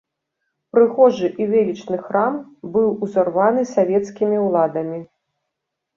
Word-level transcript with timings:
Прыгожы 0.75 1.27
і 1.43 1.47
велічны 1.51 1.97
храм 2.07 2.33
быў 2.77 2.87
узарваны 3.09 3.61
савецкімі 3.75 4.37
ўладамі. 4.49 4.99